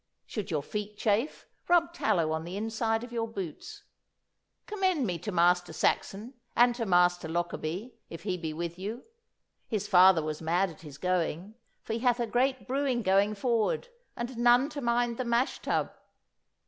Should 0.25 0.49
your 0.49 0.63
feet 0.63 0.97
chafe, 0.97 1.45
rub 1.67 1.93
tallow 1.93 2.31
on 2.31 2.43
the 2.43 2.57
inside 2.57 3.03
of 3.03 3.11
your 3.11 3.27
boots. 3.27 3.83
Commend 4.65 5.05
me 5.05 5.19
to 5.19 5.31
Master 5.31 5.73
Saxon 5.73 6.33
and 6.55 6.73
to 6.73 6.87
Master 6.87 7.27
Lockarby, 7.29 7.93
if 8.09 8.23
he 8.23 8.35
be 8.35 8.51
with 8.51 8.79
you. 8.79 9.03
His 9.67 9.87
father 9.87 10.23
was 10.23 10.41
mad 10.41 10.71
at 10.71 10.81
his 10.81 10.97
going, 10.97 11.53
for 11.83 11.93
he 11.93 11.99
hath 11.99 12.19
a 12.19 12.25
great 12.25 12.67
brewing 12.67 13.03
going 13.03 13.35
forward, 13.35 13.89
and 14.15 14.39
none 14.39 14.69
to 14.69 14.81
mind 14.81 15.17
the 15.17 15.23
mash 15.23 15.59
tub. 15.61 15.91